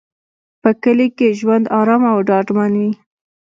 په 0.61 0.69
کلي 0.83 1.07
کې 1.17 1.37
ژوند 1.39 1.65
ارام 1.79 2.03
او 2.13 2.17
ډاډمن 2.27 2.71
وي. 2.81 2.91